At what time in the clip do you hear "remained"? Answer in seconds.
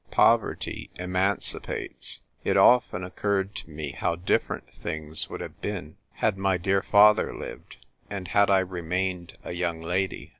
8.61-9.37